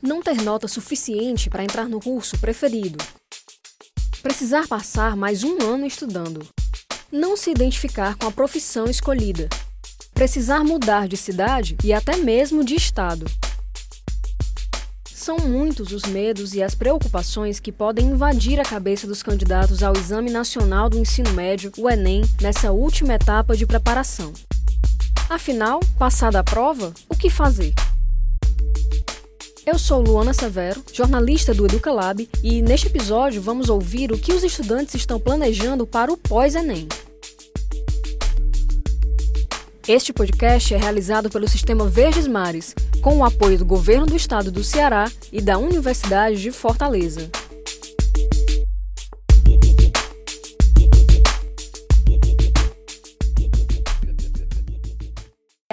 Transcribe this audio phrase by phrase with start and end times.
[0.00, 3.04] Não ter nota suficiente para entrar no curso preferido.
[4.22, 6.46] Precisar passar mais um ano estudando.
[7.10, 9.48] Não se identificar com a profissão escolhida.
[10.14, 13.26] Precisar mudar de cidade e até mesmo de estado.
[15.04, 19.94] São muitos os medos e as preocupações que podem invadir a cabeça dos candidatos ao
[19.96, 24.32] Exame Nacional do Ensino Médio, o Enem, nessa última etapa de preparação.
[25.28, 27.74] Afinal, passada a prova, o que fazer?
[29.70, 34.42] Eu sou Luana Severo, jornalista do Educalab, e neste episódio vamos ouvir o que os
[34.42, 36.88] estudantes estão planejando para o pós-Enem.
[39.86, 44.50] Este podcast é realizado pelo Sistema Verdes Mares, com o apoio do Governo do Estado
[44.50, 47.30] do Ceará e da Universidade de Fortaleza.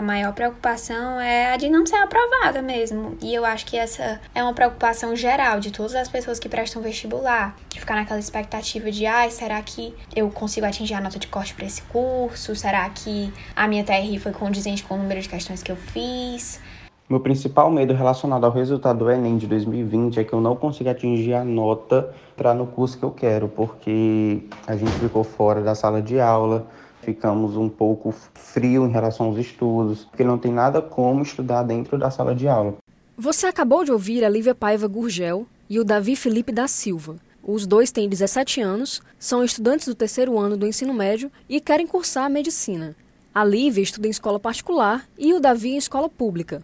[0.00, 3.18] A maior preocupação é a de não ser aprovada mesmo.
[3.20, 6.80] E eu acho que essa é uma preocupação geral de todas as pessoas que prestam
[6.80, 7.54] vestibular.
[7.68, 11.52] De ficar naquela expectativa de, ai, será que eu consigo atingir a nota de corte
[11.52, 12.56] para esse curso?
[12.56, 16.58] Será que a minha TRI foi condizente com o número de questões que eu fiz?
[17.06, 20.92] Meu principal medo relacionado ao resultado do Enem de 2020 é que eu não consiga
[20.92, 25.74] atingir a nota para no curso que eu quero, porque a gente ficou fora da
[25.74, 26.66] sala de aula,
[27.02, 31.98] ficamos um pouco frio em relação aos estudos, porque não tem nada como estudar dentro
[31.98, 32.76] da sala de aula.
[33.16, 37.16] Você acabou de ouvir a Lívia Paiva Gurgel e o Davi Felipe da Silva.
[37.42, 41.86] Os dois têm 17 anos, são estudantes do terceiro ano do ensino médio e querem
[41.86, 42.94] cursar medicina.
[43.34, 46.62] A Lívia estuda em escola particular e o Davi em escola pública.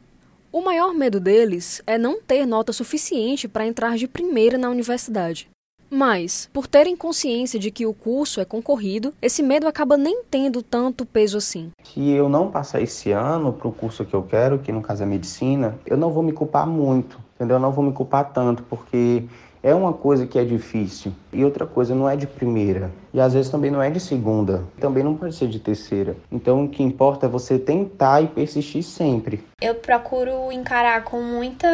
[0.51, 5.49] O maior medo deles é não ter nota suficiente para entrar de primeira na universidade.
[5.91, 10.63] Mas, por terem consciência de que o curso é concorrido, esse medo acaba nem tendo
[10.63, 11.71] tanto peso assim.
[11.85, 15.03] Se eu não passar esse ano para o curso que eu quero, que no caso
[15.03, 17.57] é medicina, eu não vou me culpar muito, entendeu?
[17.57, 19.25] Eu não vou me culpar tanto, porque
[19.63, 21.13] é uma coisa que é difícil.
[21.33, 22.93] E outra coisa, não é de primeira.
[23.13, 24.65] E às vezes também não é de segunda.
[24.81, 26.17] Também não pode ser de terceira.
[26.31, 29.45] Então o que importa é você tentar e persistir sempre.
[29.61, 31.67] Eu procuro encarar com muita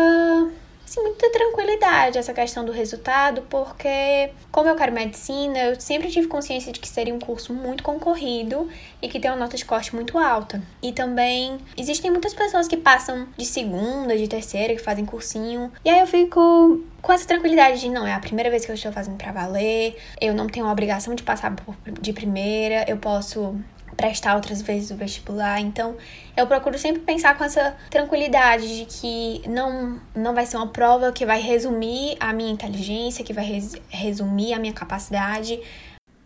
[0.92, 6.28] assim, muita tranquilidade essa questão do resultado, porque, como eu quero medicina, eu sempre tive
[6.28, 8.69] consciência de que seria um curso muito concorrido
[9.00, 10.62] e que tem uma nota de corte muito alta.
[10.82, 15.91] E também existem muitas pessoas que passam de segunda, de terceira, que fazem cursinho, e
[15.91, 18.92] aí eu fico com essa tranquilidade de não, é a primeira vez que eu estou
[18.92, 21.53] fazendo para valer, eu não tenho a obrigação de passar
[22.00, 23.56] de primeira, eu posso
[23.97, 25.60] prestar outras vezes o vestibular.
[25.60, 25.97] Então,
[26.36, 31.12] eu procuro sempre pensar com essa tranquilidade de que não, não vai ser uma prova
[31.12, 35.60] que vai resumir a minha inteligência, que vai res, resumir a minha capacidade.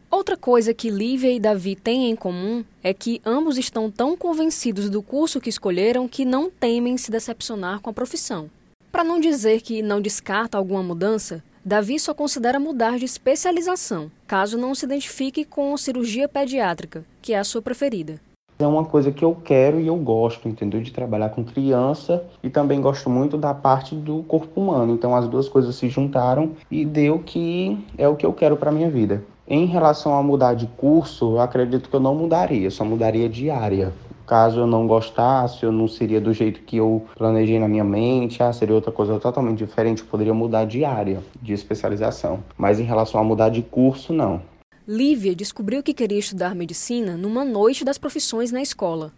[0.09, 4.88] Outra coisa que Lívia e Davi têm em comum é que ambos estão tão convencidos
[4.88, 8.48] do curso que escolheram que não temem se decepcionar com a profissão.
[8.93, 14.56] Para não dizer que não descarta alguma mudança, Davi só considera mudar de especialização, caso
[14.56, 18.21] não se identifique com cirurgia pediátrica, que é a sua preferida.
[18.56, 20.81] É uma coisa que eu quero e eu gosto, entendeu?
[20.81, 24.94] De trabalhar com criança e também gosto muito da parte do corpo humano.
[24.94, 28.71] Então as duas coisas se juntaram e deu que é o que eu quero para
[28.71, 29.25] minha vida.
[29.48, 33.50] Em relação a mudar de curso, eu acredito que eu não mudaria, só mudaria de
[33.50, 33.93] área.
[34.26, 38.42] Caso eu não gostasse, eu não seria do jeito que eu planejei na minha mente,
[38.42, 42.42] ah, seria outra coisa totalmente diferente, eu poderia mudar de área, de especialização.
[42.59, 44.42] Mas em relação a mudar de curso, não.
[44.86, 49.12] Lívia descobriu que queria estudar medicina numa noite das profissões na escola.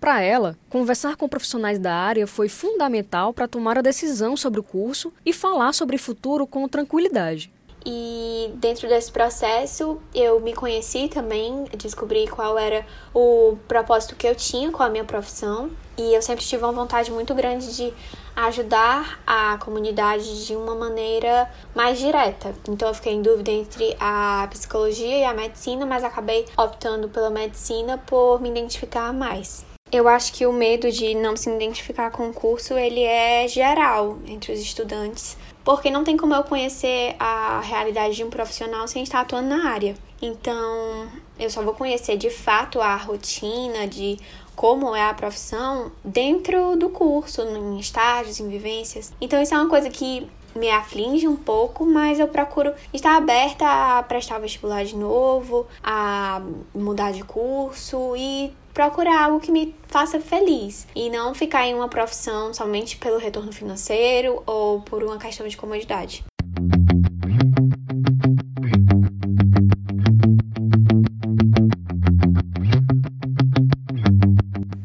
[0.00, 4.62] Para ela, conversar com profissionais da área foi fundamental para tomar a decisão sobre o
[4.62, 7.52] curso e falar sobre o futuro com tranquilidade.
[7.84, 14.34] E dentro desse processo eu me conheci também, descobri qual era o propósito que eu
[14.34, 15.70] tinha com a minha profissão.
[15.96, 17.92] E eu sempre tive uma vontade muito grande de
[18.34, 22.54] ajudar a comunidade de uma maneira mais direta.
[22.68, 27.28] Então eu fiquei em dúvida entre a psicologia e a medicina, mas acabei optando pela
[27.28, 29.64] medicina por me identificar mais.
[29.92, 34.18] Eu acho que o medo de não se identificar com o curso, ele é geral
[34.24, 35.36] entre os estudantes,
[35.70, 39.70] porque não tem como eu conhecer a realidade de um profissional sem estar atuando na
[39.70, 39.94] área.
[40.20, 41.06] Então,
[41.38, 44.18] eu só vou conhecer de fato a rotina de
[44.56, 49.12] como é a profissão dentro do curso, em estágios, em vivências.
[49.20, 53.64] Então, isso é uma coisa que me aflige um pouco, mas eu procuro estar aberta
[53.64, 56.42] a prestar vestibular de novo, a
[56.74, 61.86] mudar de curso e procurar algo que me faça feliz e não ficar em uma
[61.86, 66.24] profissão somente pelo retorno financeiro ou por uma questão de comodidade.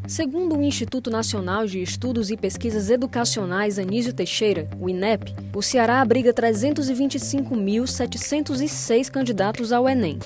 [0.05, 6.01] Segundo o Instituto Nacional de Estudos e Pesquisas Educacionais Anísio Teixeira, o INEP, o Ceará
[6.01, 10.19] abriga 325.706 candidatos ao Enem.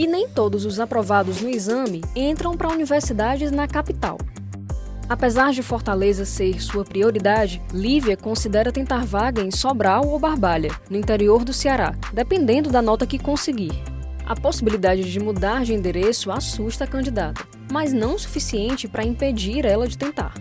[0.00, 4.16] E nem todos os aprovados no exame entram para universidades na capital.
[5.06, 10.96] Apesar de Fortaleza ser sua prioridade, Lívia considera tentar vaga em Sobral ou Barbalha, no
[10.96, 13.72] interior do Ceará, dependendo da nota que conseguir.
[14.26, 19.66] A possibilidade de mudar de endereço assusta a candidata, mas não o suficiente para impedir
[19.66, 20.32] ela de tentar.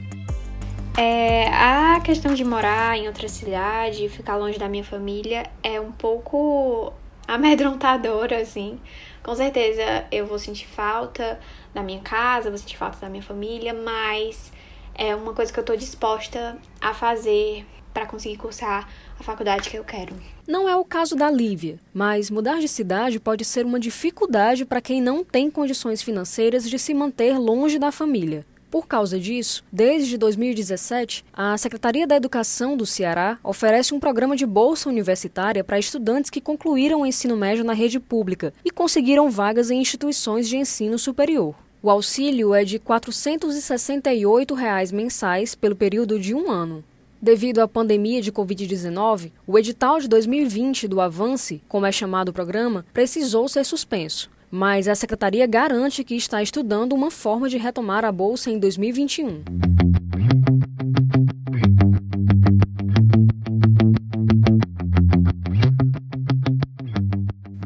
[0.98, 5.92] É, a questão de morar em outra cidade, ficar longe da minha família, é um
[5.92, 6.94] pouco
[7.34, 8.80] amedrontadora, assim.
[9.24, 11.40] Com certeza eu vou sentir falta
[11.74, 14.52] da minha casa, vou sentir falta da minha família, mas
[14.96, 18.88] é uma coisa que eu tô disposta a fazer para conseguir cursar
[19.20, 20.16] a faculdade que eu quero.
[20.48, 24.81] Não é o caso da Lívia, mas mudar de cidade pode ser uma dificuldade para
[24.81, 28.46] quem não tem condições financeiras de se manter longe da família.
[28.69, 34.45] Por causa disso, desde 2017, a Secretaria da Educação do Ceará oferece um programa de
[34.45, 39.71] bolsa universitária para estudantes que concluíram o ensino médio na rede pública e conseguiram vagas
[39.71, 41.56] em instituições de ensino superior.
[41.81, 46.83] O auxílio é de 468 reais mensais pelo período de um ano.
[47.19, 52.33] Devido à pandemia de Covid-19, o edital de 2020 do Avance, como é chamado o
[52.33, 54.30] programa, precisou ser suspenso.
[54.51, 59.44] Mas a secretaria garante que está estudando uma forma de retomar a bolsa em 2021.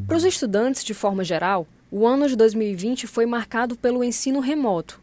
[0.05, 4.99] Para os estudantes, de forma geral, o ano de 2020 foi marcado pelo ensino remoto.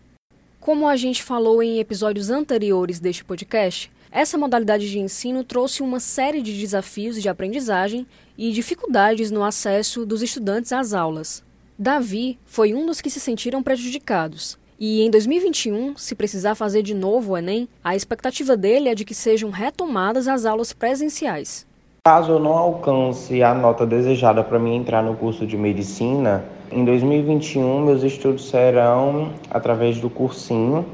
[0.61, 5.99] Como a gente falou em episódios anteriores deste podcast, essa modalidade de ensino trouxe uma
[5.99, 8.06] série de desafios de aprendizagem
[8.37, 11.43] e dificuldades no acesso dos estudantes às aulas.
[11.82, 14.59] Davi foi um dos que se sentiram prejudicados.
[14.79, 19.03] E em 2021, se precisar fazer de novo o Enem, a expectativa dele é de
[19.03, 21.67] que sejam retomadas as aulas presenciais.
[22.05, 26.85] Caso eu não alcance a nota desejada para mim entrar no curso de medicina, em
[26.85, 30.85] 2021, meus estudos serão através do cursinho,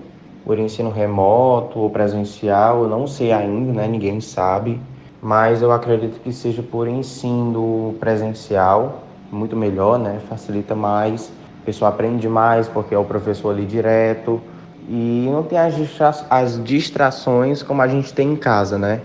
[0.44, 3.88] por ensino remoto ou presencial, eu não sei ainda, né?
[3.88, 4.80] Ninguém sabe,
[5.20, 10.20] mas eu acredito que seja por ensino presencial, muito melhor, né?
[10.28, 11.30] Facilita mais,
[11.62, 14.40] a pessoa aprende mais porque é o professor ali direto
[14.88, 19.02] e não tem as, distra as distrações como a gente tem em casa, né?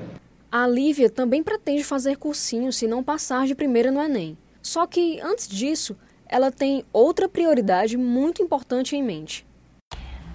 [0.52, 4.38] A Lívia também pretende fazer cursinho se não passar de primeira no Enem.
[4.62, 5.96] Só que, antes disso,
[6.28, 9.46] ela tem outra prioridade muito importante em mente.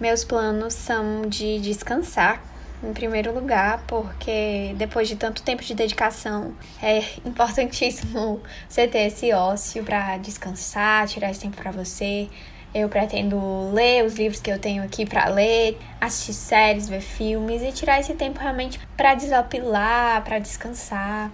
[0.00, 2.42] Meus planos são de descansar,
[2.86, 9.32] em primeiro lugar, porque depois de tanto tempo de dedicação, é importantíssimo você ter esse
[9.32, 12.28] ócio para descansar, tirar esse tempo para você.
[12.74, 17.62] Eu pretendo ler os livros que eu tenho aqui para ler, assistir séries, ver filmes
[17.62, 21.30] e tirar esse tempo realmente para desopilar, para descansar.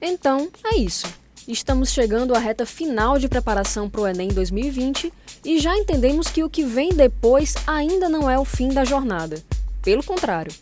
[0.00, 1.25] Então, é isso.
[1.48, 5.12] Estamos chegando à reta final de preparação para o Enem 2020
[5.44, 9.40] e já entendemos que o que vem depois ainda não é o fim da jornada.
[9.80, 10.52] Pelo contrário.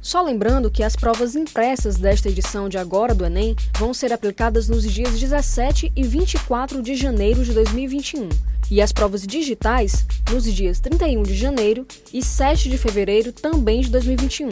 [0.00, 4.68] Só lembrando que as provas impressas desta edição de agora do Enem vão ser aplicadas
[4.68, 8.28] nos dias 17 e 24 de janeiro de 2021
[8.70, 13.90] e as provas digitais nos dias 31 de janeiro e 7 de fevereiro também de
[13.90, 14.48] 2021.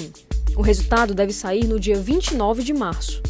[0.57, 3.23] O resultado deve sair no dia 29 de março.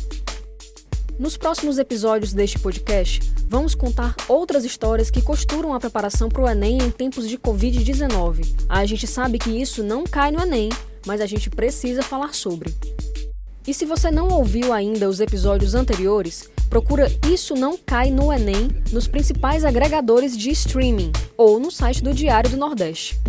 [1.20, 6.48] Nos próximos episódios deste podcast, vamos contar outras histórias que costuram a preparação para o
[6.48, 8.48] Enem em tempos de Covid-19.
[8.66, 10.70] A gente sabe que isso não cai no Enem,
[11.06, 12.74] mas a gente precisa falar sobre.
[13.66, 18.70] E se você não ouviu ainda os episódios anteriores, procura Isso Não Cai no Enem
[18.90, 23.20] nos principais agregadores de streaming ou no site do Diário do Nordeste.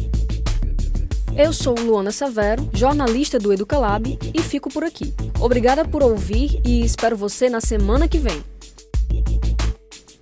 [1.35, 5.13] Eu sou Luana Severo, jornalista do Educalab e fico por aqui.
[5.39, 8.43] Obrigada por ouvir e espero você na semana que vem.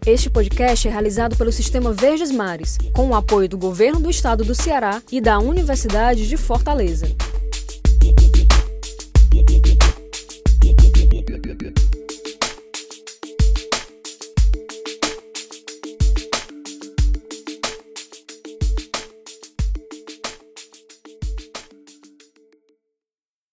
[0.06, 4.44] Este podcast é realizado pelo Sistema Verdes Mares, com o apoio do Governo do Estado
[4.44, 7.08] do Ceará e da Universidade de Fortaleza.